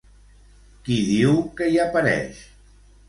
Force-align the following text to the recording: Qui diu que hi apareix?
Qui 0.87 0.97
diu 1.09 1.37
que 1.59 1.69
hi 1.75 1.79
apareix? 1.85 2.41